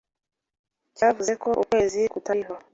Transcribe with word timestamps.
cyavuze 0.97 1.33
ko 1.43 1.49
ukwezi 1.63 2.01
kutariho, 2.13 2.53